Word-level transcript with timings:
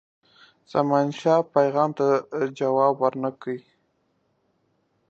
زمانشاه 0.71 1.41
پیغام 1.55 1.89
ته 1.97 2.07
جواب 2.59 2.93
ورنه 3.03 3.29
کړ. 3.41 3.55